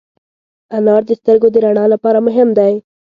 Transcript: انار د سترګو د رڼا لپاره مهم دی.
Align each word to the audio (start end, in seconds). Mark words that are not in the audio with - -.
انار 0.77 1.01
د 1.09 1.11
سترګو 1.19 1.47
د 1.51 1.55
رڼا 1.65 1.85
لپاره 1.93 2.19
مهم 2.27 2.49
دی. 2.57 2.73